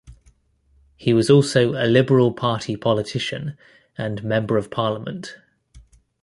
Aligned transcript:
He 0.97 1.13
was 1.13 1.29
also 1.29 1.73
a 1.73 1.85
Liberal 1.85 2.33
Party 2.33 2.75
politician 2.75 3.55
and 3.95 4.23
Member 4.23 4.57
of 4.57 4.71
Parliament. 4.71 5.37